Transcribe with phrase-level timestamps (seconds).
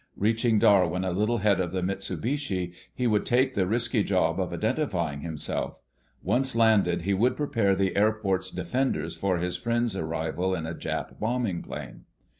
[0.17, 4.51] Reaching Darwin a little ahead of the Mitsubishi, he would take the risky job of
[4.51, 5.79] identifying himself.
[6.23, 11.19] Once landed, he would prepare the airport's defenders for his friends' arrival in a Jap
[11.19, 12.05] bombing plane.